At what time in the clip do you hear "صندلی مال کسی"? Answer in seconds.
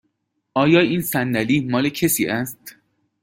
1.01-2.25